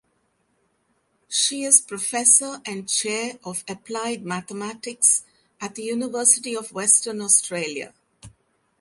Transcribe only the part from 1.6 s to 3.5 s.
is Professor and Chair